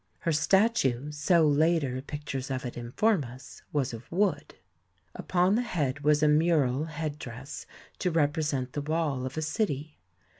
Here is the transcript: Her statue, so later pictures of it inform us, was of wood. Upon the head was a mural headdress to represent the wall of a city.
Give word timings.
Her 0.21 0.31
statue, 0.31 1.11
so 1.11 1.47
later 1.47 2.01
pictures 2.01 2.49
of 2.49 2.65
it 2.65 2.75
inform 2.75 3.23
us, 3.23 3.61
was 3.71 3.93
of 3.93 4.11
wood. 4.11 4.55
Upon 5.13 5.53
the 5.53 5.61
head 5.61 5.99
was 5.99 6.23
a 6.23 6.27
mural 6.27 6.85
headdress 6.85 7.67
to 7.99 8.09
represent 8.09 8.73
the 8.73 8.81
wall 8.81 9.27
of 9.27 9.37
a 9.37 9.43
city. 9.43 9.99